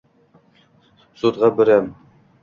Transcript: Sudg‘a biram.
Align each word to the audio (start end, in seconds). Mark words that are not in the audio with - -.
Sudg‘a 1.23 1.51
biram. 1.59 1.91